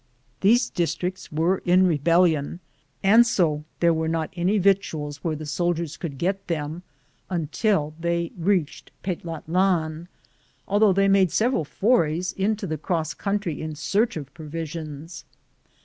[0.39, 2.59] These districts were in rebellion,
[3.03, 6.81] and so there were not any victuals where the Holdiers could get them
[7.29, 10.07] until they reached Petlatlan,
[10.67, 15.23] although they made sev eral forays into the cross country in search of provisions.